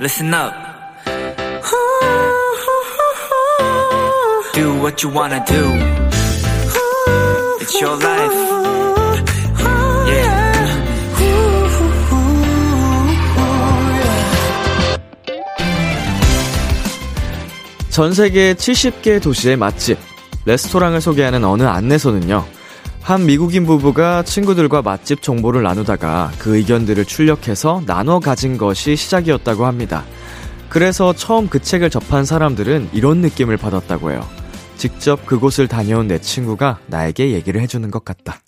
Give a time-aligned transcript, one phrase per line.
[0.00, 0.54] listen up.
[4.54, 5.62] Do what you wanna do.
[7.60, 8.32] It's your life.
[10.08, 10.50] Yeah.
[17.90, 19.98] 전 세계 70개 도시의 맛집,
[20.46, 22.59] 레스토랑을 소개하는 어느 안내서는요.
[23.10, 30.04] 한 미국인 부부가 친구들과 맛집 정보를 나누다가 그 의견들을 출력해서 나눠 가진 것이 시작이었다고 합니다.
[30.68, 34.24] 그래서 처음 그 책을 접한 사람들은 이런 느낌을 받았다고 해요.
[34.76, 38.38] 직접 그곳을 다녀온 내 친구가 나에게 얘기를 해주는 것 같다.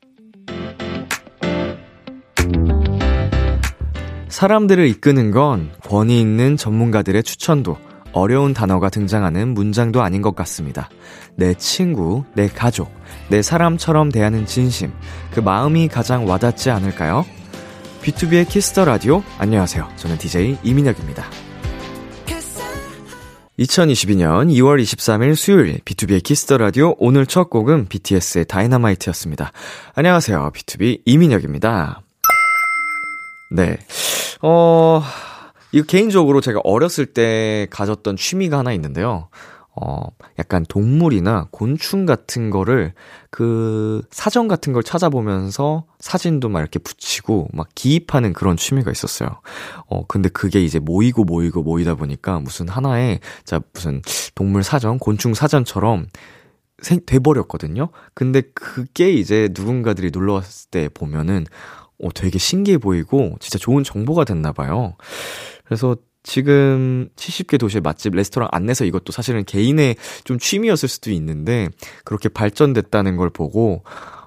[4.29, 7.79] 사람들을 이끄는 건 권위 있는 전문가들의 추천도,
[8.13, 10.89] 어려운 단어가 등장하는 문장도 아닌 것 같습니다.
[11.37, 12.93] 내 친구, 내 가족,
[13.29, 14.93] 내 사람처럼 대하는 진심,
[15.33, 17.25] 그 마음이 가장 와닿지 않을까요?
[18.03, 19.89] 비투비의 키스 더 라디오, 안녕하세요.
[19.97, 21.25] 저는 DJ 이민혁입니다.
[23.59, 29.53] 2022년 2월 23일 수요일 비투비의 키스 더 라디오 오늘 첫 곡은 BTS의 다이너마이트였습니다.
[29.95, 30.51] 안녕하세요.
[30.55, 32.03] B2B 이민혁입니다.
[33.51, 33.77] 네.
[34.41, 35.03] 어,
[35.73, 39.29] 이거 개인적으로 제가 어렸을 때 가졌던 취미가 하나 있는데요.
[39.75, 40.03] 어,
[40.39, 42.93] 약간 동물이나 곤충 같은 거를
[43.31, 49.41] 그 사전 같은 걸 찾아보면서 사진도 막 이렇게 붙이고 막 기입하는 그런 취미가 있었어요.
[49.87, 54.03] 어, 근데 그게 이제 모이고 모이고 모이다 보니까 무슨 하나의, 자, 무슨
[54.35, 56.07] 동물 사전, 곤충 사전처럼
[56.83, 57.89] 생, 돼버렸거든요?
[58.13, 61.47] 근데 그게 이제 누군가들이 놀러 왔을 때 보면은,
[62.03, 64.97] 어, 되게 신기해 보이고, 진짜 좋은 정보가 됐나 봐요.
[65.73, 71.71] 그래서 지금 70개 도시의 맛집 레스토랑 안내서 이것도 사실은 개인의 좀 취미였을 수도 있는데
[72.05, 73.85] 그렇게 발전됐다는 걸 보고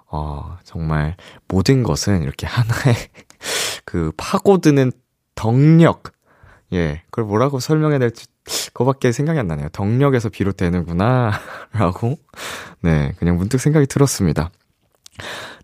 [0.07, 1.15] 어, 정말
[1.47, 2.95] 모든 것은 이렇게 하나의
[3.85, 4.91] 그 파고드는
[5.35, 6.15] 덕력
[6.73, 8.25] 예, 그걸 뭐라고 설명해야 될지
[8.73, 9.69] 그거밖에 생각이 안 나네요.
[9.69, 11.31] 덕력에서 비롯되는구나
[11.73, 12.17] 라고
[12.81, 14.49] 네, 그냥 문득 생각이 들었습니다.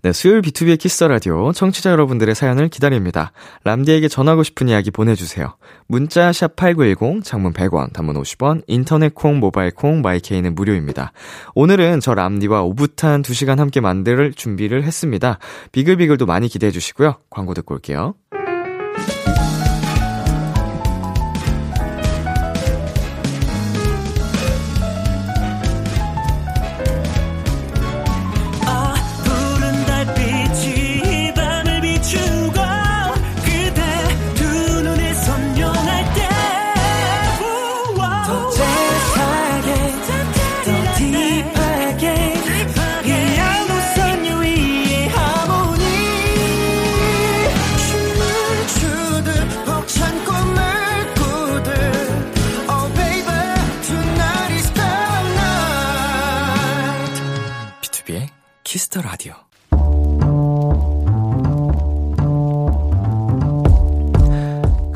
[0.04, 3.32] 네, 수요일 B2B의 키스 라디오 청취자 여러분들의 사연을 기다립니다.
[3.66, 5.56] 람디에게 전하고 싶은 이야기 보내주세요.
[5.86, 11.12] 문자 샵 #8910 장문 100원, 단문 50원, 인터넷 콩, 모바일 콩, 마이케이는 무료입니다.
[11.54, 15.38] 오늘은 저 람디와 오붓한 2 시간 함께 만들 준비를 했습니다.
[15.72, 17.18] 비글비글도 많이 기대해 주시고요.
[17.30, 18.16] 광고 듣고 올게요.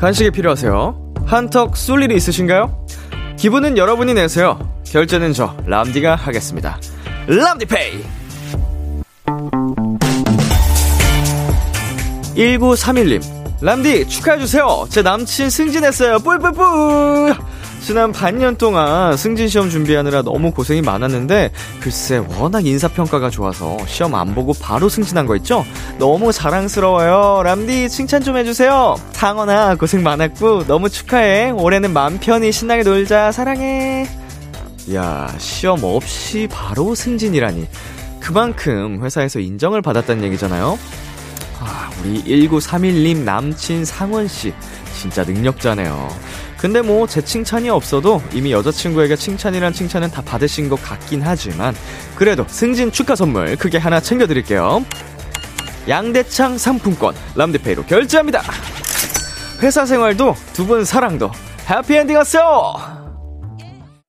[0.06, 1.14] 간식이 필요하세요?
[1.26, 2.86] 한턱 쏠 일이 있으신가요?
[3.36, 4.56] 기분은 여러분이 내세요.
[4.86, 6.78] 결제는 저 람디가 하겠습니다.
[7.26, 8.04] 람디페이.
[12.36, 13.20] 1931님.
[13.60, 14.86] 람디 축하해 주세요.
[14.90, 16.20] 제 남친 승진했어요.
[16.20, 17.34] 뿔뿔뿔.
[17.86, 24.34] 지난 반년 동안 승진 시험 준비하느라 너무 고생이 많았는데 글쎄 워낙 인사평가가 좋아서 시험 안
[24.34, 25.64] 보고 바로 승진한 거 있죠?
[25.96, 27.44] 너무 자랑스러워요.
[27.44, 28.96] 람디 칭찬 좀 해주세요.
[29.12, 31.52] 상원아 고생 많았고 너무 축하해.
[31.52, 33.30] 올해는 맘 편히 신나게 놀자.
[33.30, 34.08] 사랑해.
[34.92, 37.68] 야 시험 없이 바로 승진이라니.
[38.18, 40.76] 그만큼 회사에서 인정을 받았다는 얘기잖아요.
[41.60, 44.52] 아, 우리 1931님 남친 상원씨
[44.96, 46.08] 진짜 능력자네요.
[46.58, 51.74] 근데 뭐 제 칭찬이 없어도 이미 여자친구에게 칭찬이란 칭찬은 다 받으신 것 같긴 하지만
[52.16, 54.84] 그래도 승진 축하 선물 크게 하나 챙겨드릴게요.
[55.88, 58.42] 양대창 상품권 람디페이로 결제합니다.
[59.62, 61.30] 회사 생활도 두 분 사랑도
[61.70, 62.95] 해피엔딩 하세요!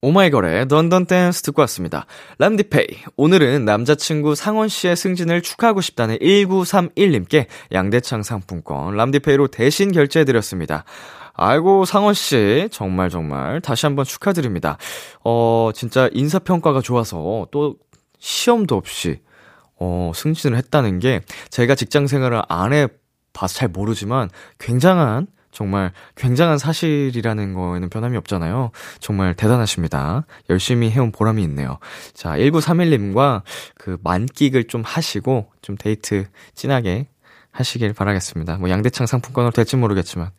[0.02, 2.06] 오마이걸의 던던 댄스 듣고 왔습니다.
[2.38, 2.86] 람디페이.
[3.16, 10.84] 오늘은 남자친구 상원 씨의 승진을 축하하고 싶다는 1931님께 양대창 상품권 람디페이로 대신 결제해드렸습니다.
[11.34, 12.68] 아이고, 상원 씨.
[12.72, 14.78] 정말 정말 다시 한번 축하드립니다.
[15.24, 17.78] 어, 진짜 인사평가가 좋아서 또
[18.20, 19.22] 시험도 없이,
[19.80, 24.30] 어, 승진을 했다는 게 제가 직장 생활을 안 해봐서 잘 모르지만
[24.60, 25.26] 굉장한
[25.58, 28.70] 정말 굉장한 사실이라는 거에는 변함이 없잖아요.
[29.00, 30.28] 정말 대단하십니다.
[30.52, 31.80] 열심히 해온 보람이 있네요.
[32.14, 33.42] 자, 1931님과
[33.74, 37.08] 그 만끽을 좀 하시고 좀 데이트 진하게
[37.58, 38.58] 하시길 바라겠습니다.
[38.58, 40.30] 뭐 양대창 상품권으로 될지 모르겠지만.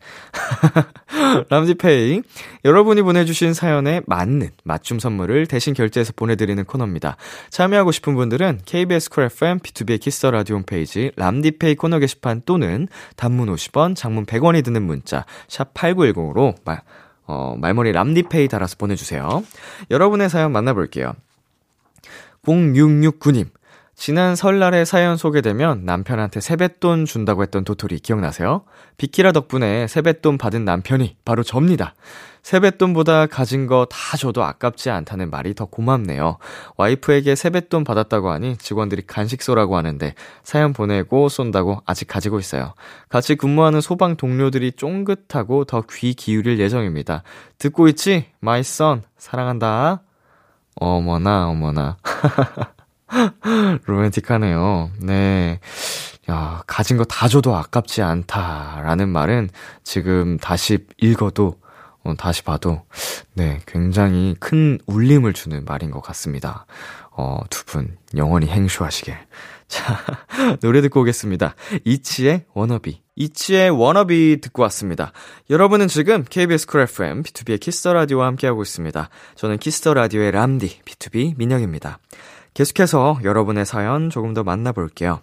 [1.49, 2.21] 람디페이.
[2.63, 7.17] 여러분이 보내주신 사연에 맞는 맞춤 선물을 대신 결제해서 보내드리는 코너입니다.
[7.49, 12.87] 참여하고 싶은 분들은 KBS 쿨 FM, 비투비의 키스 더 라디오 홈페이지 람디페이 코너 게시판 또는
[13.17, 16.81] 단문 50원, 장문 100원이 드는 문자, 샵 8910으로 말,
[17.25, 19.43] 어, 말머리 람디페이 달아서 보내주세요.
[19.91, 21.13] 여러분의 사연 만나볼게요.
[22.43, 23.49] 0669님.
[24.01, 28.63] 지난 설날에 사연 소개되면 남편한테 세뱃돈 준다고 했던 도토리 기억나세요?
[28.95, 31.93] 비키라 덕분에 세뱃돈 받은 남편이 바로 접니다.
[32.41, 36.37] 세뱃돈보다 가진 거 다 줘도 아깝지 않다는 말이 더 고맙네요.
[36.77, 40.13] 와이프에게 세뱃돈 받았다고 하니 직원들이 간식 쏘라고 하는데
[40.43, 42.75] 사연 보내고 쏜다고 아직 가지고 있어요.
[43.09, 47.23] 같이 근무하는 소방 동료들이 쫑긋하고 더 귀 기울일 예정입니다.
[47.57, 48.27] 듣고 있지?
[48.39, 50.03] my 선 사랑한다.
[50.75, 51.97] 어머나 어머나.
[53.85, 54.91] 로맨틱하네요.
[55.01, 55.59] 네.
[56.29, 59.49] 야, 가진 거 다 줘도 아깝지 않다라는 말은
[59.83, 61.59] 지금 다시 읽어도,
[62.03, 62.83] 어, 다시 봐도,
[63.33, 66.65] 네, 굉장히 큰 울림을 주는 말인 것 같습니다.
[67.11, 69.17] 어, 두 분, 영원히 행쇼하시길.
[69.67, 69.99] 자,
[70.61, 71.55] 노래 듣고 오겠습니다.
[71.83, 73.01] 있지의 Wannabe.
[73.15, 75.11] 있지의 Wannabe 듣고 왔습니다.
[75.49, 79.09] 여러분은 지금 KBS 쿨 FM, 비투비의 키스 더 라디오와 함께하고 있습니다.
[79.35, 81.99] 저는 키스 더 라디오의 람디, B2B 민혁입니다.
[82.53, 85.21] 계속해서 여러분의 사연 조금 더 만나볼게요.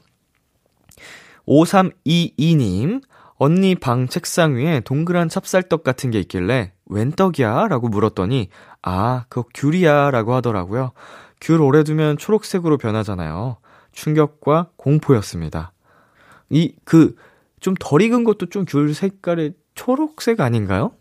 [1.46, 3.02] 5322님,
[3.36, 7.68] 언니 방 책상 위에 동그란 찹쌀떡 같은 게 있길래 웬 떡이야?
[7.68, 8.48] 라고 물었더니
[8.82, 10.92] 아, 그거 귤이야 라고 하더라고요.
[11.40, 13.58] 귤 오래 두면 초록색으로 변하잖아요.
[13.92, 15.72] 충격과 공포였습니다.
[16.50, 17.14] 이, 그,
[17.60, 20.92] 좀 덜 익은 것도 좀 귤 색깔이 초록색 아닌가요?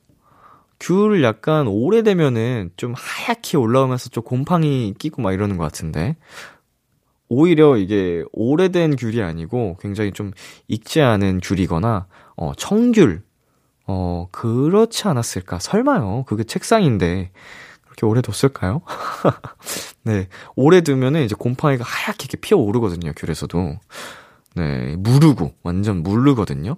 [0.79, 6.15] 귤 약간 오래되면은 좀 하얗게 올라오면서 좀 곰팡이 끼고 막 이러는 것 같은데.
[7.27, 10.31] 오히려 이게 오래된 귤이 아니고 굉장히 좀
[10.67, 12.07] 익지 않은 귤이거나,
[12.37, 13.23] 어, 청귤.
[13.87, 15.59] 어, 그렇지 않았을까?
[15.59, 16.23] 설마요.
[16.27, 17.31] 그게 책상인데.
[17.83, 18.81] 그렇게 오래 뒀을까요?
[20.03, 20.27] 네.
[20.55, 23.79] 오래 두면은 이제 곰팡이가 하얗게 이렇게 피어 오르거든요, 귤에서도.
[24.55, 24.95] 네.
[24.97, 26.75] 무르고, 완전 무르거든요.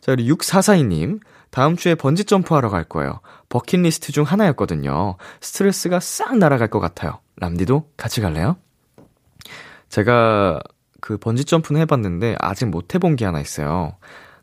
[0.00, 1.20] 자, 우리 6442님.
[1.52, 3.20] 다음 주에 번지 점프하러 갈 거예요.
[3.50, 5.16] 버킷리스트 중 하나였거든요.
[5.42, 7.20] 스트레스가 싹 날아갈 것 같아요.
[7.36, 8.56] 람디도 같이 갈래요?
[9.90, 10.60] 제가
[11.02, 13.96] 그 번지 점프는 해봤는데 아직 못 해본 게 하나 있어요.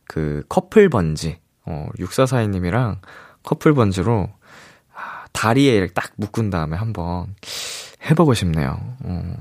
[0.07, 1.39] 그 커플 번지.
[1.65, 2.99] 어, 6442님이랑
[3.41, 4.29] 커플 번지로
[4.93, 7.33] 아, 다리에 딱 묶은 다음에 한번
[8.07, 8.79] 해보고 싶네요.
[9.03, 9.33] 어,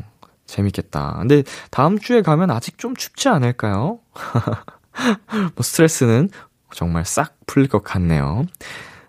[0.46, 1.16] 재밌겠다.
[1.18, 3.98] 근데 다음 주에 가면 아직 좀 춥지 않을까요?
[5.54, 6.30] 뭐 스트레스는
[6.74, 8.44] 정말 싹 풀릴 것 같네요.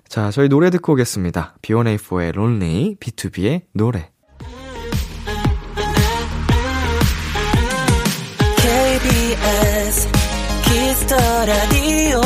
[0.07, 1.55] 자, 저희 노래 듣고 오겠습니다.
[1.61, 4.09] B1A4의 Lonely, 비투비의 노래.
[8.57, 10.07] KBS
[10.65, 11.15] 키스 더
[11.45, 12.21] 라디오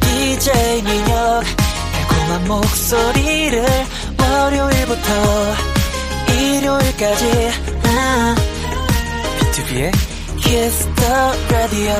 [0.00, 1.44] DJ 민혁
[1.92, 3.64] 달콤한 목소리를
[4.18, 5.54] 월요일부터
[6.32, 7.50] 일요일까지
[9.38, 9.92] 비투비의
[10.42, 11.02] Kiss the
[11.50, 11.92] Radio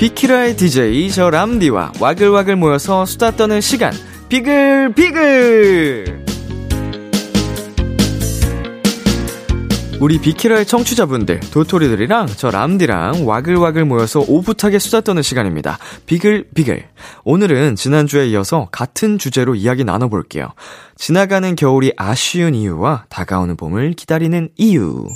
[0.00, 3.92] 비키라의 DJ 저 람디와 와글와글 모여서 수다 떠는 시간.
[4.30, 6.24] 비글 비글.
[10.00, 15.76] 우리 비키라의 청취자분들, 도토리들이랑 저 람디랑 와글와글 모여서 오붓하게 수다 떠는 시간입니다.
[16.06, 16.82] 비글 비글.
[17.24, 20.48] 오늘은 지난주에 이어서 같은 주제로 이야기 나눠볼게요.
[20.96, 25.10] 지나가는 겨울이 아쉬운 이유와 다가오는 봄을 기다리는 이유.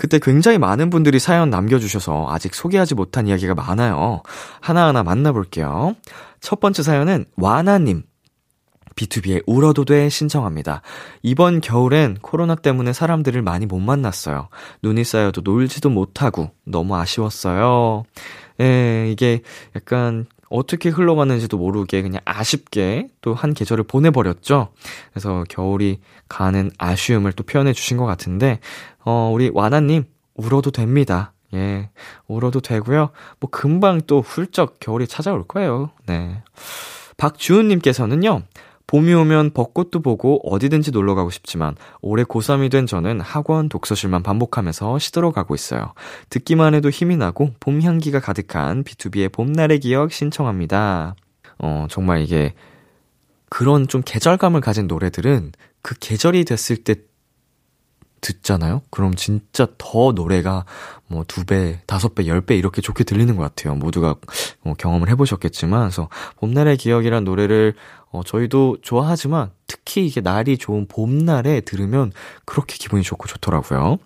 [0.00, 4.22] 그때 굉장히 많은 분들이 사연 남겨주셔서 아직 소개하지 못한 이야기가 많아요.
[4.62, 5.94] 하나하나 만나볼게요.
[6.40, 8.04] 첫 번째 사연은 와나님.
[8.96, 10.80] B2B의 울어도 돼 신청합니다.
[11.22, 14.48] 이번 겨울엔 코로나 때문에 사람들을 많이 못 만났어요.
[14.82, 18.04] 눈이 쌓여도 놀지도 못하고 너무 아쉬웠어요.
[18.62, 19.42] 예, 이게
[19.76, 24.68] 약간 어떻게 흘러가는지도 모르게 그냥 아쉽게 또 한 계절을 보내버렸죠.
[25.12, 28.60] 그래서 겨울이 가는 아쉬움을 또 표현해 주신 것 같은데,
[29.04, 30.04] 어, 우리 와나님,
[30.34, 31.32] 울어도 됩니다.
[31.54, 31.90] 예,
[32.26, 33.10] 울어도 되고요.
[33.40, 35.90] 뭐 금방 또 훌쩍 겨울이 찾아올 거예요.
[36.06, 36.42] 네.
[37.16, 38.42] 박주은님께서는요,
[38.90, 44.98] 봄이 오면 벚꽃도 보고 어디든지 놀러 가고 싶지만 올해 고3이 된 저는 학원 독서실만 반복하면서
[44.98, 45.92] 시들어 가고 있어요.
[46.28, 51.14] 듣기만 해도 힘이 나고 봄 향기가 가득한 B2B의 봄날의 기억 신청합니다.
[51.58, 52.52] 어, 정말 이게
[53.48, 56.96] 그런 좀 계절감을 가진 노래들은 그 계절이 됐을 때
[58.20, 58.82] 듣잖아요?
[58.90, 60.64] 그럼 진짜 더 노래가
[61.08, 63.74] 뭐 두 배, 다섯 배, 열 배 이렇게 좋게 들리는 것 같아요.
[63.74, 64.14] 모두가
[64.62, 67.74] 뭐 경험을 해보셨겠지만, 그래서 봄날의 기억이란 노래를
[68.12, 72.10] 어, 저희도 좋아하지만 특히 이게 날이 좋은 봄날에 들으면
[72.44, 73.98] 그렇게 기분이 좋고 좋더라고요.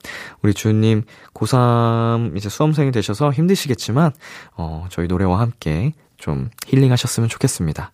[0.43, 4.13] 우리 주님 고3 이제 수험생이 되셔서 힘드시겠지만,
[4.57, 7.93] 어, 저희 노래와 함께 좀 힐링하셨으면 좋겠습니다.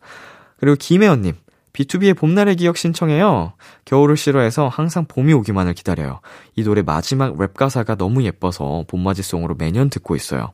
[0.59, 1.35] 그리고 김혜원님,
[1.73, 3.53] B2B의 봄날의 기억 신청해요.
[3.85, 6.21] 겨울을 싫어해서 항상 봄이 오기만을 기다려요.
[6.57, 10.53] 이 노래 마지막 랩 가사가 너무 예뻐서 봄맞이송으로 매년 듣고 있어요.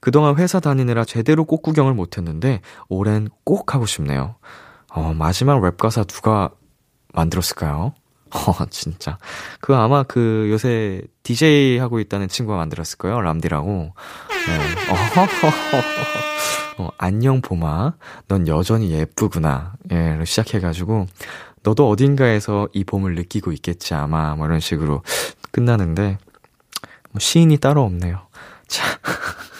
[0.00, 4.36] 그동안 회사 다니느라 제대로 꽃 구경을 못했는데 올해는 꼭 하고 싶네요.
[4.92, 6.50] 어, 마지막 랩 가사 누가
[7.14, 7.94] 만들었을까요?
[8.34, 9.18] 어, 진짜.
[9.60, 13.20] 그 아마 그 요새 DJ 하고 있다는 친구가 만들었을 거예요.
[13.20, 13.94] 람디라고.
[14.46, 14.58] 네.
[16.78, 17.94] 어, 안녕 봄아.
[18.28, 19.74] 넌 여전히 예쁘구나.
[19.90, 21.06] 예, 시작해가지고
[21.62, 25.02] 너도 어딘가에서 이 봄을 느끼고 있겠지 아마 뭐 이런 식으로
[25.50, 26.18] 끝나는데
[27.10, 28.26] 뭐 시인이 따로 없네요.
[28.68, 28.84] 자.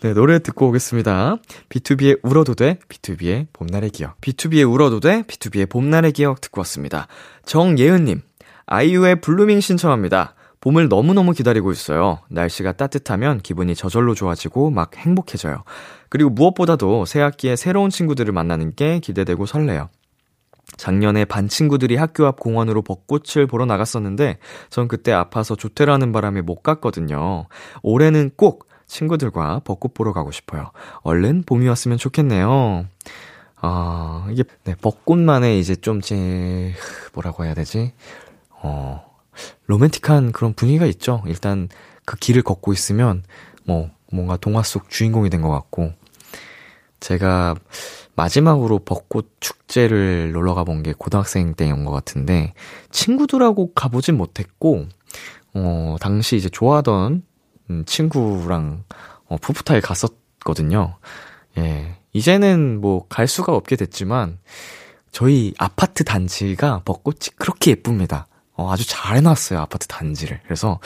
[0.00, 1.36] 네, 노래 듣고 오겠습니다.
[1.68, 4.20] BTOB의 울어도 돼, BTOB의 봄날의 기억.
[4.20, 7.06] BTOB의 울어도 돼, BTOB의 봄날의 기억 듣고 왔습니다.
[7.44, 8.22] 정예은님,
[8.66, 10.34] 아이유의 Blooming 신청합니다.
[10.60, 12.20] 봄을 너무너무 기다리고 있어요.
[12.28, 15.64] 날씨가 따뜻하면 기분이 저절로 좋아지고 막 행복해져요.
[16.08, 19.88] 그리고 무엇보다도 새 학기에 새로운 친구들을 만나는 게 기대되고 설레요.
[20.76, 24.38] 작년에 반 친구들이 학교 앞 공원으로 벚꽃을 보러 나갔었는데
[24.68, 27.46] 전 그때 아파서 조퇴하는 바람에 못 갔거든요.
[27.82, 30.70] 올해는 꼭 친구들과 벚꽃 보러 가고 싶어요.
[31.02, 32.86] 얼른 봄이 왔으면 좋겠네요.
[33.62, 36.72] 아, 이게, 네, 벚꽃만의 이제 좀 제,
[37.14, 37.92] 뭐라고 해야 되지?
[38.50, 39.04] 어,
[39.66, 41.22] 로맨틱한 그런 분위기가 있죠.
[41.26, 41.68] 일단
[42.04, 43.22] 그 길을 걷고 있으면,
[43.64, 45.92] 뭐, 뭔가 동화 속 주인공이 된 것 같고,
[46.98, 47.54] 제가
[48.16, 52.54] 마지막으로 벚꽃 축제를 놀러 가본 게 고등학생 때인 것 같은데,
[52.90, 54.86] 친구들하고 가보진 못했고,
[55.54, 57.22] 어, 당시 이제 좋아하던 음,
[57.86, 58.84] 친구랑
[59.26, 60.96] 어, 푸푸타에 갔었거든요.
[61.58, 61.96] 예.
[62.12, 64.38] 이제는 뭐 갈 수가 없게 됐지만
[65.12, 68.26] 저희 아파트 단지가 벚꽃이 그렇게 예쁩니다.
[68.54, 70.40] 어, 아주 잘 해놨어요, 아파트 단지를.
[70.44, 70.80] 그래서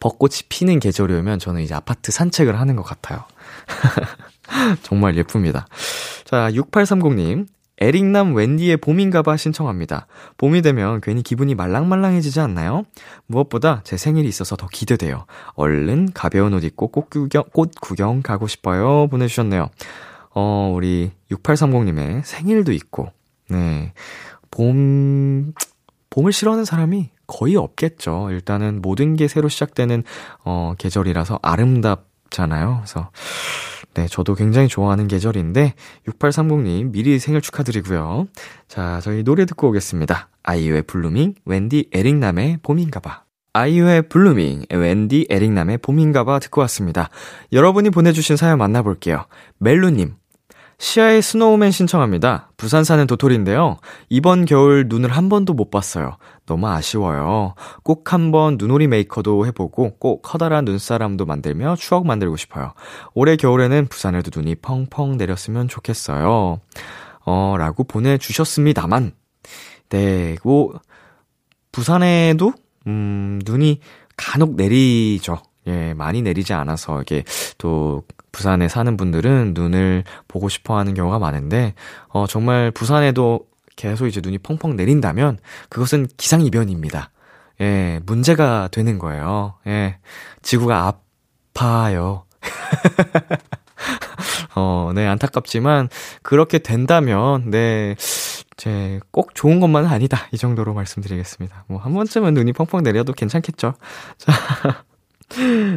[0.00, 3.24] 벚꽃이 피는 계절이면 저는 이제 아파트 산책을 하는 것 같아요.
[4.82, 5.66] 정말 예쁩니다.
[6.24, 7.46] 자, 6830님.
[7.80, 10.06] 에릭남 웬디의 봄인가봐 신청합니다.
[10.36, 12.84] 봄이 되면 괜히 기분이 말랑말랑해지지 않나요?
[13.26, 15.26] 무엇보다 제 생일이 있어서 더 기대돼요.
[15.54, 19.06] 얼른 가벼운 옷 입고 꽃 구경, 꽃 구경 가고 싶어요.
[19.08, 19.68] 보내주셨네요.
[20.34, 23.10] 어, 우리 6830님의 생일도 있고,
[23.48, 23.92] 네.
[24.50, 25.52] 봄,
[26.10, 28.28] 봄을 싫어하는 사람이 거의 없겠죠.
[28.30, 30.04] 일단은 모든 게 새로 시작되는,
[30.44, 32.76] 어, 계절이라서 아름답잖아요.
[32.78, 33.10] 그래서,
[33.98, 35.74] 네, 저도 굉장히 좋아하는 계절인데
[36.06, 38.28] 6830님 미리 생일 축하드리고요.
[38.68, 40.28] 자, 저희 노래 듣고 오겠습니다.
[40.44, 43.24] 아이유의 Blooming, 웬디 에릭남의 봄인가 봐.
[43.54, 47.10] 아이유의 Blooming, 웬디 에릭남의 봄인가 봐 듣고 왔습니다.
[47.52, 49.26] 여러분이 보내주신 사연 만나볼게요.
[49.58, 50.14] 멜루님,
[50.78, 52.52] Sia의 Snowman 신청합니다.
[52.56, 53.78] 부산 사는 도토리인데요.
[54.10, 56.18] 이번 겨울 눈을 한 번도 못 봤어요.
[56.48, 57.54] 너무 아쉬워요.
[57.84, 62.72] 꼭 한번 눈오리 메이커도 해보고 꼭 커다란 눈사람도 만들며 추억 만들고 싶어요.
[63.14, 66.60] 올해 겨울에는 부산에도 눈이 펑펑 내렸으면 좋겠어요.
[67.24, 69.12] 어, 라고 보내주셨습니다만.
[69.90, 70.80] 네, 뭐,
[71.70, 72.52] 부산에도,
[72.86, 73.80] 음, 눈이
[74.16, 75.38] 간혹 내리죠.
[75.66, 77.24] 예, 많이 내리지 않아서 이게
[77.58, 78.02] 또
[78.32, 81.74] 부산에 사는 분들은 눈을 보고 싶어 하는 경우가 많은데,
[82.08, 83.46] 어, 정말 부산에도
[83.78, 87.10] 계속 이제 눈이 펑펑 내린다면 그것은 기상이변입니다.
[87.60, 89.54] 예, 문제가 되는 거예요.
[89.68, 89.98] 예,
[90.42, 90.94] 지구가
[91.54, 92.24] 아파요.
[94.56, 95.88] 어, 네, 안타깝지만
[96.22, 97.94] 그렇게 된다면, 네,
[98.56, 100.26] 제 꼭 좋은 것만은 아니다.
[100.32, 101.64] 이 정도로 말씀드리겠습니다.
[101.68, 103.74] 뭐 한 번쯤은 눈이 펑펑 내려도 괜찮겠죠.
[104.18, 104.32] 자,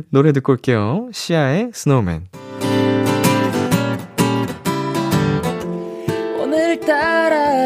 [0.09, 1.09] 노래 듣고 올게요.
[1.13, 2.50] 시아의 스노우맨.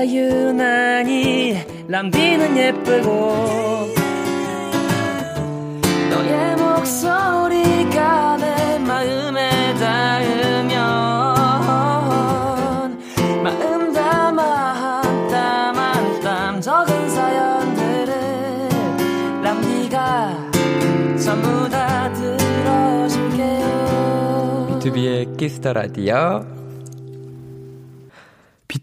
[0.07, 1.57] 유난히
[1.87, 3.89] 람디는 예쁘고
[6.09, 10.75] 너의 목소리가 내 마음에 닿으면
[13.43, 18.13] 마음 담아 한 땀 한 땀 적은 사연들을
[19.43, 20.51] 람디가
[21.23, 23.65] 전부 다 들어줄게요
[24.81, 26.45] B2B의 키스터 라디오.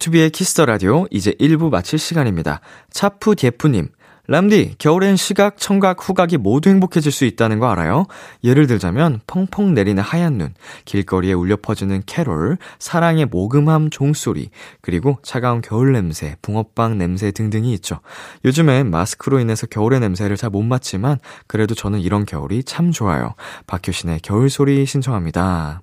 [0.03, 2.61] B2B의 키스터 라디오 이제 1부 마칠 시간입니다.
[2.91, 3.89] 차푸 예프님
[4.29, 8.07] 람디, 겨울엔 시각, 청각, 후각이 모두 행복해질 수 있다는 거 알아요?
[8.45, 10.55] 예를 들자면, 펑펑 내리는 하얀 눈,
[10.85, 17.99] 길거리에 울려 퍼지는 캐롤, 사랑의 모금함 종소리, 그리고 차가운 겨울 냄새, 붕어빵 냄새 등등이 있죠.
[18.45, 21.19] 요즘엔 마스크로 인해서 겨울의 냄새를 잘 못 맡지만,
[21.49, 23.35] 그래도 저는 이런 겨울이 참 좋아요.
[23.67, 25.83] 박효신의 겨울 소리 신청합니다.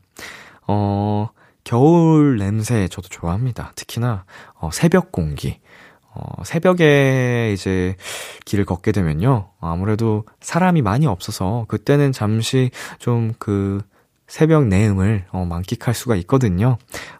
[0.66, 1.30] 어,
[1.70, 3.74] 겨울 냄새 저도 좋아합니다.
[3.76, 5.60] 특히나, 어, 새벽 공기.
[6.16, 7.96] 어, 새벽에 이제
[8.46, 9.52] 길을 걷게 되면요.
[9.62, 13.82] 아무래도 사람이 많이 없어서 그때는 잠시 좀 그
[14.26, 16.78] 새벽 내음을 어, 만끽할 수가 있거든요.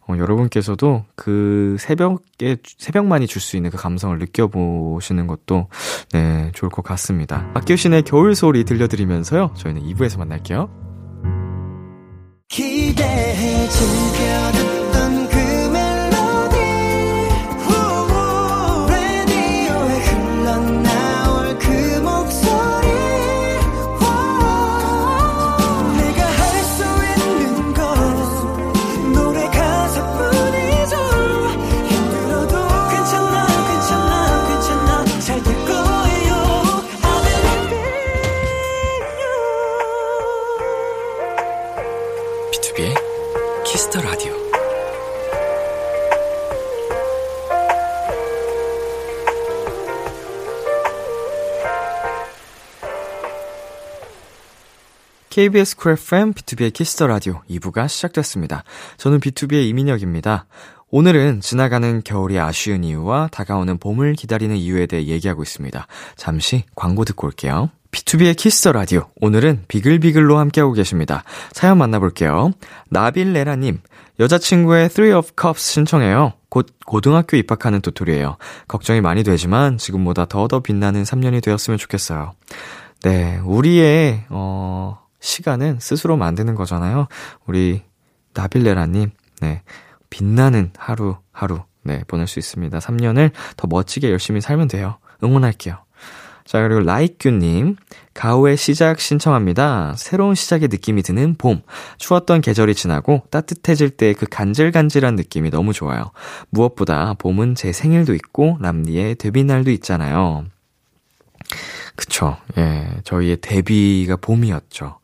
[0.08, 5.68] 어, 여러분께서도 그 새벽에, 새벽만이 줄 수 있는 그 감성을 느껴보시는 것도,
[6.12, 7.52] 네, 좋을 것 같습니다.
[7.54, 9.54] 박규신의 겨울 소리 들려드리면서요.
[9.58, 10.89] 저희는 2부에서 만날게요.
[12.50, 14.59] 기대해 즐겨
[42.52, 42.96] B2B의
[43.64, 44.34] 키스터 라디오.
[55.30, 58.64] KBS Cool FM, B2B의 키스터 라디오 2부가 시작됐습니다.
[58.98, 60.48] 저는 B2B의 이민혁입니다.
[60.90, 65.86] 오늘은 지나가는 겨울이 아쉬운 이유와 다가오는 봄을 기다리는 이유에 대해 얘기하고 있습니다.
[66.16, 67.70] 잠시 광고 듣고 올게요.
[67.92, 69.08] B2B의 키스터 라디오.
[69.20, 71.24] 오늘은 비글비글로 함께하고 계십니다.
[71.52, 72.52] 사연 만나볼게요.
[72.90, 73.80] 나빌레라님,
[74.20, 76.34] 여자친구의 Three of Cups 신청해요.
[76.50, 78.38] 곧 고등학교 입학하는 도토리예요.
[78.68, 82.34] 걱정이 많이 되지만 지금보다 더더 빛나는 3년이 되었으면 좋겠어요.
[83.04, 87.08] 네, 우리의, 어, 시간은 스스로 만드는 거잖아요.
[87.46, 87.84] 우리
[88.34, 89.64] 나빌레라님, 네,
[90.10, 92.78] 빛나는 하루, 하루, 네, 보낼 수 있습니다.
[92.78, 94.98] 3년을 더 멋지게 열심히 살면 돼요.
[95.24, 95.78] 응원할게요.
[96.50, 97.76] 자, 그리고 라이큐님,
[98.16, 99.94] 가을의 시작 신청합니다.
[99.96, 101.62] 새로운 시작의 느낌이 드는 봄.
[102.00, 106.10] 추웠던 계절이 지나고 따뜻해질 때 그 간질간질한 느낌이 너무 좋아요.
[106.50, 110.46] 무엇보다 봄은 제 생일도 있고, 람리의 데뷔날도 있잖아요.
[111.96, 112.38] 그쵸.
[112.58, 112.88] 예.
[113.04, 114.98] 저희의 데뷔가 봄이었죠.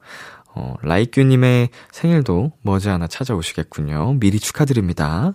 [0.55, 4.15] 어, 라이큐님의 생일도 머지않아 찾아오시겠군요.
[4.19, 5.34] 미리 축하드립니다.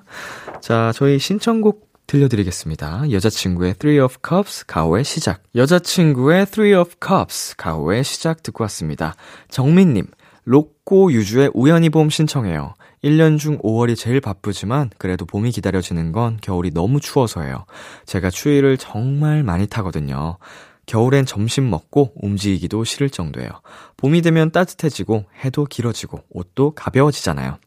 [0.61, 3.13] 자, 저희 신청곡 들려드리겠습니다.
[3.13, 5.45] 여자친구의 Three of Cups, 가오의 시작.
[5.55, 9.15] 여자친구의 Three of Cups, 가오의 시작 듣고 왔습니다.
[9.49, 10.09] 정민님,
[10.45, 12.75] 로꼬 유주의 우연히 봄 신청해요.
[13.05, 17.65] 1년 중 5월이 제일 바쁘지만 그래도 봄이 기다려지는 건 겨울이 너무 추워서예요.
[18.07, 20.39] 제가 추위를 정말 많이 타거든요.
[20.87, 23.51] 겨울엔 점심 먹고 움직이기도 싫을 정도예요.
[23.99, 27.59] 봄이 되면 따뜻해지고 해도 길어지고 옷도 가벼워지잖아요.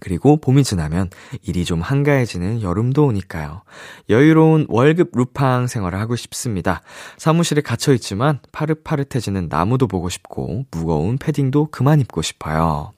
[0.00, 1.10] 그리고 봄이 지나면
[1.42, 3.62] 일이 좀 한가해지는 여름도 오니까요.
[4.08, 6.82] 여유로운 월급 루팡 생활을 하고 싶습니다.
[7.16, 12.92] 사무실에 갇혀있지만 파릇파릇해지는 나무도 보고 싶고 무거운 패딩도 그만 입고 싶어요.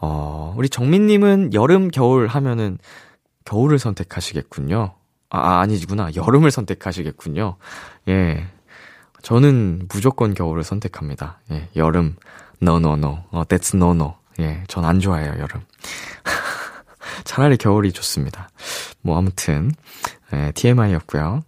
[0.00, 2.78] 어, 우리 정민님은 여름, 겨울 하면은
[3.44, 4.94] 겨울을 선택하시겠군요.
[5.30, 6.10] 아, 아, 아니구나.
[6.14, 7.56] 여름을 선택하시겠군요.
[8.08, 8.46] 예.
[9.22, 11.40] 저는 무조건 겨울을 선택합니다.
[11.52, 12.16] 예, 여름.
[12.60, 13.24] No, no, no.
[13.30, 14.16] 어, that's no, no.
[14.40, 15.62] 예, 전 안 좋아해요, 여름.
[17.24, 18.48] 차라리 겨울이 좋습니다.
[19.02, 19.70] 뭐, 아무튼,
[20.32, 21.42] 예, TMI였고요.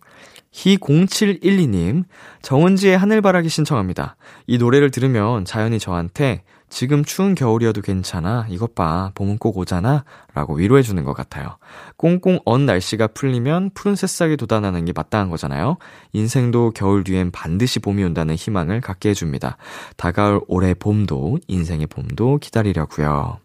[0.52, 2.04] 희0712님,
[2.42, 4.16] 정은지의 하늘바라기 신청합니다.
[4.46, 6.42] 이 노래를 들으면 자연이 저한테
[6.74, 8.46] 지금 추운 겨울이어도 괜찮아.
[8.48, 9.12] 이것 봐.
[9.14, 10.04] 봄은 꼭 오잖아.
[10.34, 11.56] 라고 위로해주는 것 같아요.
[11.96, 15.76] 꽁꽁 언 날씨가 풀리면 푸른 새싹이 돋아나는 게 마땅한 거잖아요.
[16.12, 19.56] 인생도 겨울 뒤엔 반드시 봄이 온다는 희망을 갖게 해줍니다.
[19.96, 23.38] 다가올 올해 봄도, 인생의 봄도 기다리려고요.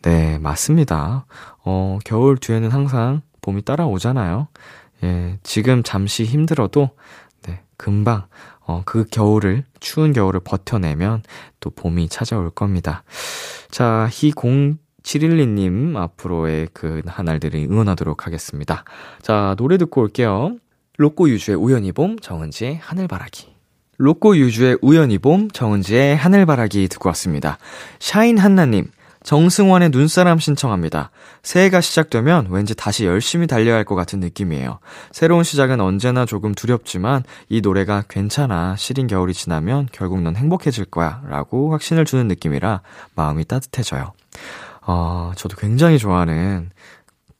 [0.00, 1.26] 네, 맞습니다.
[1.66, 4.48] 어, 겨울 뒤에는 항상 봄이 따라오잖아요.
[5.04, 6.88] 예, 지금 잠시 힘들어도,
[7.42, 8.24] 네, 금방,
[8.66, 11.22] 어, 그 겨울을, 추운 겨울을 버텨내면
[11.60, 13.02] 또 봄이 찾아올 겁니다.
[13.70, 18.84] 자, 희0712님 앞으로의 그 한알들을 응원하도록 하겠습니다.
[19.20, 20.56] 자, 노래 듣고 올게요.
[20.98, 23.52] 로꼬 유주의 우연히 봄, 정은지의 하늘바라기.
[23.98, 27.58] 로꼬 유주의 우연히 봄, 정은지의 하늘바라기 듣고 왔습니다.
[27.98, 28.90] 샤인 한나님,
[29.24, 31.10] 정승원의 눈사람 신청합니다.
[31.42, 34.78] 새해가 시작되면 왠지 다시 열심히 달려야 할 것 같은 느낌이에요.
[35.10, 38.76] 새로운 시작은 언제나 조금 두렵지만 이 노래가 괜찮아.
[38.76, 41.22] 시린 겨울이 지나면 결국 넌 행복해질 거야.
[41.28, 42.80] 라고 확신을 주는 느낌이라
[43.14, 44.12] 마음이 따뜻해져요.
[44.82, 46.70] 어, 저도 굉장히 좋아하는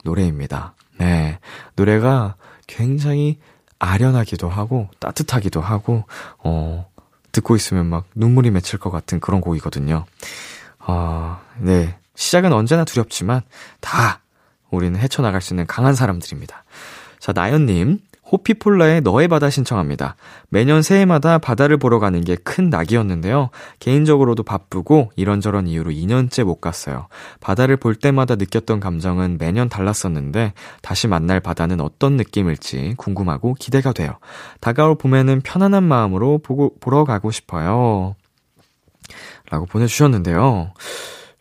[0.04, 0.74] 노래입니다.
[0.98, 1.38] 네.
[1.76, 3.38] 노래가 굉장히
[3.78, 6.04] 아련하기도 하고, 따뜻하기도 하고,
[6.38, 6.88] 어,
[7.32, 10.04] 듣고 있으면 막 눈물이 맺힐 것 같은 그런 곡이거든요.
[10.84, 11.96] 아, 네.
[12.14, 13.42] 시작은 언제나 두렵지만,
[13.80, 14.20] 다
[14.70, 16.64] 우리는 헤쳐나갈 수 있는 강한 사람들입니다.
[17.18, 17.98] 자, 나연님.
[18.32, 20.16] 호피폴라의 너의 바다 신청합니다.
[20.48, 23.50] 매년 새해마다 바다를 보러 가는 게 큰 낙이었는데요.
[23.78, 27.08] 개인적으로도 바쁘고 이런저런 이유로 2년째 못 갔어요.
[27.40, 34.12] 바다를 볼 때마다 느꼈던 감정은 매년 달랐었는데 다시 만날 바다는 어떤 느낌일지 궁금하고 기대가 돼요.
[34.60, 38.14] 다가올 봄에는 편안한 마음으로 보고, 보러 가고 싶어요.
[39.52, 40.72] 라고 보내주셨는데요.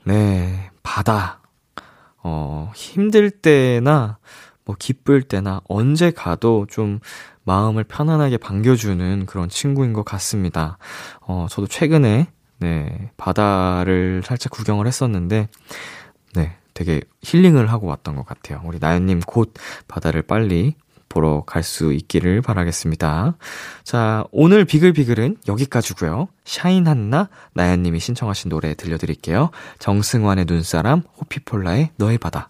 [0.03, 1.39] 네, 바다.
[2.21, 4.17] 어, 힘들 때나
[4.65, 6.99] 뭐 기쁠 때나 언제 가도 좀
[7.45, 10.77] 마음을 편안하게 반겨주는 그런 친구인 것 같습니다.
[11.21, 12.27] 어, 저도 최근에,
[12.59, 15.47] 네, 바다를 살짝 구경을 했었는데,
[16.35, 18.59] 네, 되게 힐링을 하고 왔던 것 같아요.
[18.65, 19.53] 우리 나연님 곧
[19.87, 20.75] 바다를 빨리
[21.11, 23.35] 보러 갈 수 있기를 바라겠습니다.
[23.83, 26.27] 자, 오늘 비글비글은 여기까지고요.
[26.43, 29.51] 샤인 한나 나연님이 신청하신 노래 들려드릴게요.
[29.79, 32.49] 정승환의 눈사람, 호피폴라의 너의 바다.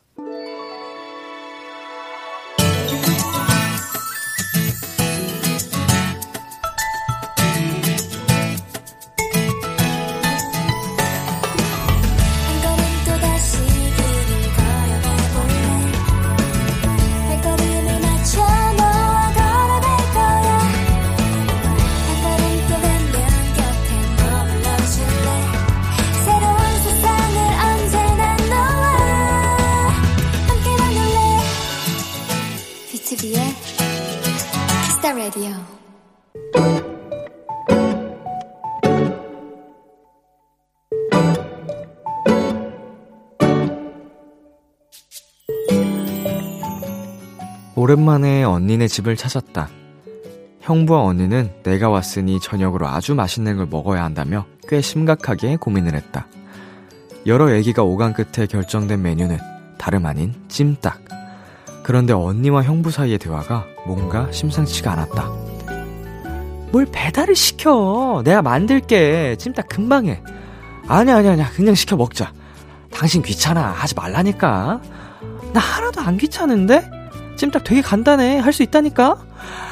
[35.02, 35.56] The Radio
[47.76, 49.70] 오랜만에 언니네 집을 찾았다.
[50.60, 56.28] 형부와 언니는 내가 왔으니 저녁으로 아주 맛있는 걸 먹어야 한다며 꽤 심각하게 고민을 했다.
[57.26, 59.40] 여러 얘기가 오간 끝에 결정된 메뉴는
[59.80, 61.02] 다름 아닌 찜닭.
[61.82, 65.30] 그런데 언니와 형부 사이의 대화가 뭔가 심상치가 않았다.
[66.72, 68.22] 뭘 배달을 시켜.
[68.24, 69.36] 내가 만들게.
[69.38, 70.22] 찜닭 금방 해.
[70.88, 71.50] 아니야, 아니야, 아니야.
[71.52, 72.32] 그냥 시켜 먹자.
[72.94, 73.72] 당신 귀찮아.
[73.72, 74.82] 하지 말라니까.
[75.54, 76.90] 나 하나도 안 귀찮은데?
[77.36, 78.40] 찜닭 되게 간단해.
[78.40, 79.18] 할 수 있다니까?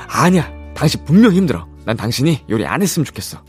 [0.09, 0.51] 아니야.
[0.73, 1.67] 당신 분명 힘들어.
[1.85, 3.43] 난 당신이 요리 안 했으면 좋겠어.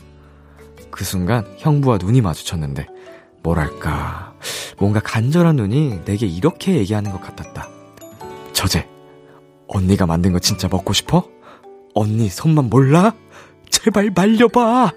[0.89, 2.85] 그 순간 형부와 눈이 마주쳤는데,
[3.43, 4.33] 뭐랄까.
[4.77, 7.67] 뭔가 간절한 눈이 내게 이렇게 얘기하는 것 같았다.
[8.53, 8.87] 저제,
[9.73, 11.27] 언니가 만든 거 진짜 먹고 싶어?
[11.93, 13.13] 언니 손만 몰라?
[13.69, 14.91] 제발 말려봐!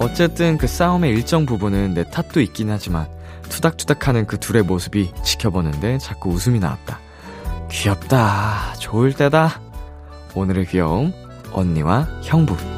[0.00, 3.08] 어쨌든 그 싸움의 일정 부분은 내 탓도 있긴 하지만
[3.48, 7.00] 투닥투닥 하는 그 둘의 모습이 지켜보는데 자꾸 웃음이 나왔다.
[7.70, 8.74] 귀엽다.
[8.78, 9.60] 좋을 때다.
[10.34, 11.12] 오늘의 귀여움
[11.52, 12.77] 언니와 형부.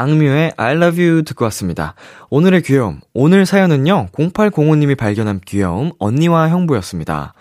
[0.00, 1.94] 악뮤의 I love you 듣고 왔습니다.
[2.30, 3.00] 오늘의 귀여움.
[3.12, 7.34] 오늘 사연은요, 0805님이 발견한 귀여움, 언니와 형부였습니다.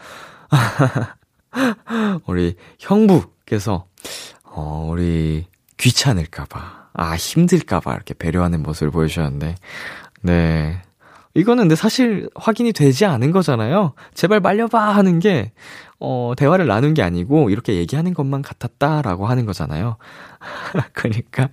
[2.28, 3.86] 우리 형부께서,
[4.44, 5.46] 어, 우리
[5.78, 9.56] 귀찮을까봐, 아, 힘들까봐 이렇게 배려하는 모습을 보여주셨는데,
[10.24, 10.82] 네.
[11.36, 13.94] 이거는 근데 사실 확인이 되지 않은 거잖아요.
[14.14, 15.52] 제발 말려봐 하는 게,
[16.00, 19.98] 어, 대화를 나눈 게 아니고, 이렇게 얘기하는 것만 같았다라고 하는 거잖아요.
[20.94, 21.50] 그러니까,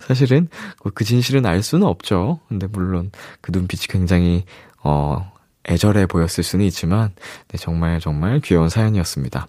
[0.00, 0.48] 사실은
[0.94, 2.40] 그 진실은 알 수는 없죠.
[2.48, 4.44] 근데 물론 그 눈빛이 굉장히,
[4.82, 5.30] 어,
[5.68, 7.10] 애절해 보였을 수는 있지만,
[7.48, 9.46] 네, 정말 정말 귀여운 사연이었습니다.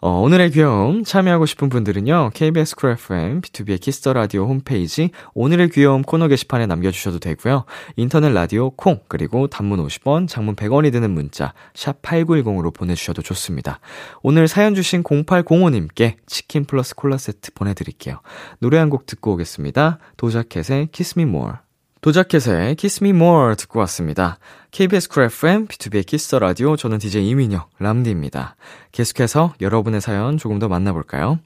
[0.00, 2.30] 어, 오늘의 귀여움 참여하고 싶은 분들은요.
[2.34, 7.64] KBS Cool FM, B2B의 키스터 라디오 홈페이지 오늘의 귀여움 코너 게시판에 남겨주셔도 되고요.
[7.96, 13.80] 인터넷 라디오 콩 그리고 단문 50원, 장문 100원이 드는 문자 샵 #8910으로 보내주셔도 좋습니다.
[14.22, 18.20] 오늘 사연 주신 0805님께 치킨 플러스 콜라 세트 보내드릴게요.
[18.60, 19.98] 노래 한 곡 듣고 오겠습니다.
[20.16, 21.65] Doja Cat의 Kiss Me More.
[22.06, 24.38] Doja Cat의 Kiss Me More 듣고 왔습니다.
[24.70, 28.54] KBS Cool FM, B2B의 키스터 라디오, 저는 DJ 이민혁, 람디입니다.
[28.92, 31.40] 계속해서 여러분의 사연 조금 더 만나볼까요?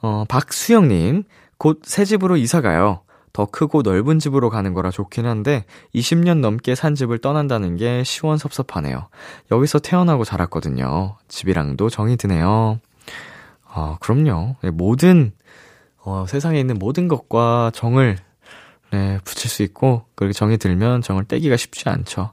[0.00, 1.24] 어, 박수영님,
[1.58, 3.00] 곧 새 집으로 이사가요.
[3.32, 9.08] 더 크고 넓은 집으로 가는 거라 좋긴 한데, 20년 넘게 산 집을 떠난다는 게 시원섭섭하네요.
[9.50, 11.16] 여기서 태어나고 자랐거든요.
[11.26, 12.78] 집이랑도 정이 드네요.
[13.66, 14.54] 아, 그럼요.
[14.74, 15.32] 모든,
[16.04, 18.18] 어, 세상에 있는 모든 것과 정을
[18.92, 22.32] 네, 붙일 수 있고, 그렇게 정이 들면 정을 떼기가 쉽지 않죠.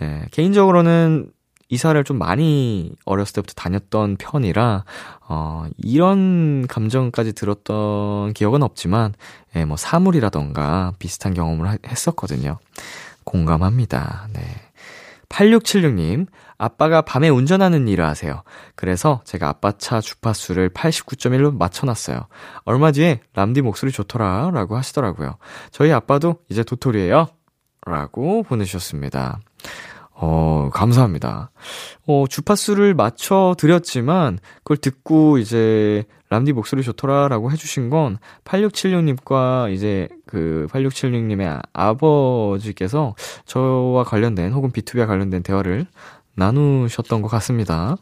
[0.00, 1.30] 네, 개인적으로는
[1.68, 4.84] 이사를 좀 많이 어렸을 때부터 다녔던 편이라,
[5.28, 9.14] 어, 이런 감정까지 들었던 기억은 없지만,
[9.56, 12.58] 예, 뭐, 사물이라던가 비슷한 경험을 하, 했었거든요.
[13.24, 14.28] 공감합니다.
[14.34, 14.42] 네.
[15.28, 16.26] 8676님,
[16.62, 18.44] 아빠가 밤에 운전하는 일을 하세요.
[18.76, 22.28] 그래서 제가 아빠 차 주파수를 89.1로 맞춰놨어요.
[22.64, 25.38] 얼마 뒤에 람디 목소리 좋더라 라고 하시더라고요.
[25.72, 27.26] 저희 아빠도 이제 도토리예요
[27.84, 29.40] 라고 보내주셨습니다.
[30.14, 31.50] 어, 감사합니다.
[32.06, 40.08] 어, 주파수를 맞춰 드렸지만, 그걸 듣고 이제, 람디 목소리 좋더라 라고 해주신 건, 8676님과 이제,
[40.26, 45.86] 그, 8676님의 아버지께서 저와 관련된, 혹은 B2B와 관련된 대화를
[46.34, 47.96] 나누셨던 것 같습니다.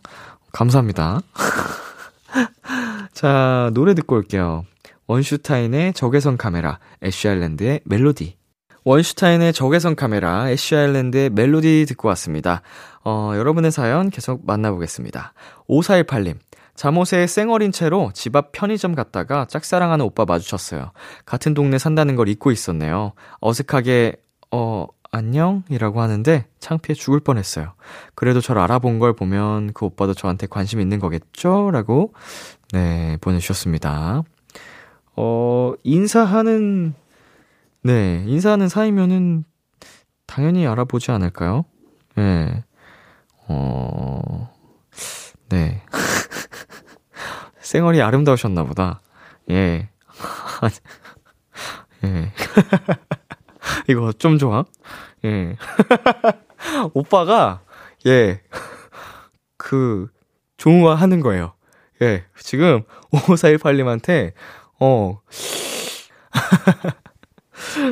[0.52, 1.20] 감사합니다.
[3.12, 4.64] 자, 노래 듣고 올게요.
[5.06, 8.36] 원슈타인의 적외선 카메라, 애쉬 아일랜드의 멜로디.
[8.84, 12.62] 원슈타인의 적외선 카메라, 애쉬 아일랜드의 멜로디 듣고 왔습니다.
[13.04, 15.32] 어, 여러분의 사연 계속 만나보겠습니다.
[15.68, 16.38] 5418님.
[16.76, 20.92] 잠옷에 쌩얼인 채로 집 앞 편의점 갔다가 짝사랑하는 오빠 마주쳤어요.
[21.26, 23.12] 같은 동네 산다는 걸 잊고 있었네요.
[23.40, 24.14] 어색하게,
[24.50, 25.64] 어, 안녕?
[25.68, 27.75] 이라고 하는데 창피해 죽을 뻔했어요.
[28.14, 31.70] 그래도 저를 알아본 걸 보면 그 오빠도 저한테 관심 있는 거겠죠?
[31.73, 32.12] 라고,
[32.73, 34.23] 네, 보내주셨습니다.
[35.16, 36.94] 어, 인사하는
[37.83, 39.44] 네, 인사하는 사이면은
[40.27, 41.64] 당연히 알아보지 않을까요?
[42.14, 42.62] 네.
[43.49, 44.53] 어,
[45.49, 45.83] 네.
[47.61, 49.01] 생얼이 아름다우셨나 보다.
[49.51, 49.88] 예.
[52.05, 52.33] 예.
[53.88, 54.64] 이거 좀 좋아?
[55.24, 55.56] 예.
[56.94, 57.62] 오빠가,
[58.06, 58.42] 예.
[59.56, 60.09] 그,
[60.56, 61.54] 좋아하는 거예요.
[62.02, 62.24] 예.
[62.38, 64.33] 지금, 5418님한테,
[64.78, 65.20] 어,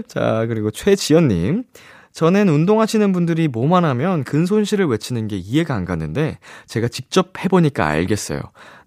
[0.06, 1.64] 자, 그리고 최지연님.
[2.12, 8.40] 전엔 운동하시는 분들이 뭐만 하면 근손실을 외치는 게 이해가 안 갔는데, 제가 직접 해보니까 알겠어요.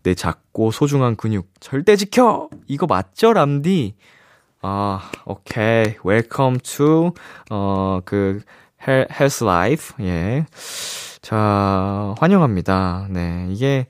[0.03, 2.49] 내 작고 소중한 근육 절대 지켜!
[2.67, 3.95] 이거 맞죠, 람디?
[4.61, 5.95] 아, 오케이.
[6.03, 7.13] Welcome to,
[7.49, 8.41] 어, 그,
[8.87, 9.93] 헬스 life.
[10.01, 10.45] 예.
[11.21, 13.07] 자, 환영합니다.
[13.09, 13.47] 네.
[13.49, 13.87] 이게,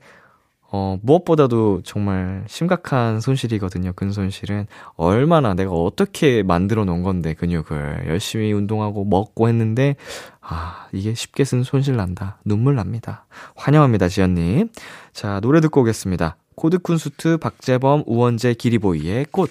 [0.70, 4.66] 어, 무엇보다도 정말 심각한 손실이거든요, 근손실은.
[4.96, 8.04] 얼마나 내가 어떻게 만들어 놓은 건데, 근육을.
[8.08, 9.96] 열심히 운동하고 먹고 했는데,
[10.40, 12.38] 아, 이게 쉽게 쓴 손실 난다.
[12.46, 13.26] 눈물 납니다.
[13.56, 14.70] 환영합니다, 지연 님.
[15.12, 16.36] 자, 노래 듣고 오겠습니다.
[16.56, 19.50] 코드쿤 수트, 박재범, 우원재, 기리보이의 꽃.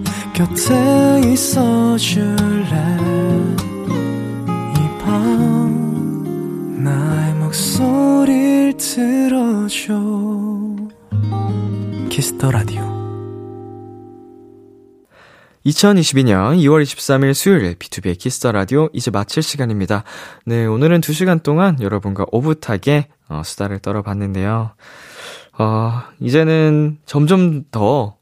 [0.41, 2.65] 곁에 있어 줄래
[4.75, 10.01] 이 밤 나의 목소리를 들어줘
[12.09, 12.81] Kiss the Radio
[15.67, 20.03] 2022년 2월 23일 수요일 B2B의 키스터 라디오 이제 마칠 시간입니다.
[20.47, 24.71] 네, 오늘은 2시간 동안 여러분과 오붓하게 어, 수다를 떨어봤는데요.
[25.59, 28.15] 어, 이제는 점점 더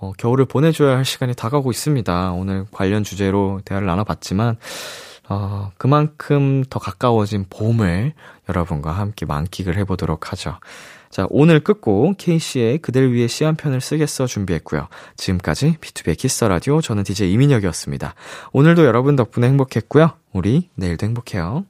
[0.00, 2.32] 어, 겨울을 보내줘야 할 시간이 다가오고 있습니다.
[2.32, 4.56] 오늘 관련 주제로 대화를 나눠봤지만,
[5.28, 8.14] 어, 그만큼 더 가까워진 봄을
[8.48, 10.58] 여러분과 함께 만끽을 해보도록 하죠.
[11.10, 14.88] 자, 오늘 끝곡 K씨의 그댈 위해 시 한 편을 쓰겠어 준비했고요.
[15.16, 18.14] 지금까지 B2B의 키스 라디오 저는 DJ 이민혁이었습니다.
[18.52, 20.12] 오늘도 여러분 덕분에 행복했고요.
[20.32, 21.64] 우리 내일도 행복해요.